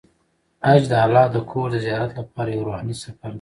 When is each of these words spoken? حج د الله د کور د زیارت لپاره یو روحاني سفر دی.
حج 0.65 0.81
د 0.91 0.93
الله 1.05 1.25
د 1.31 1.37
کور 1.51 1.67
د 1.73 1.77
زیارت 1.85 2.11
لپاره 2.19 2.49
یو 2.49 2.65
روحاني 2.67 2.95
سفر 3.03 3.27
دی. 3.29 3.29